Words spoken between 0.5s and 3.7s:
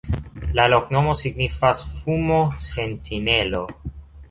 La loknomo signifas: fumo-sentinelo.